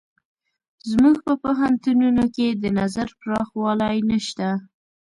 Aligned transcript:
زموږ 0.89 1.15
په 1.25 1.33
پوهنتونونو 1.43 2.23
کې 2.35 2.47
د 2.61 2.65
نظر 2.79 3.07
پراخوالی 3.19 3.97
نشته. 4.11 4.47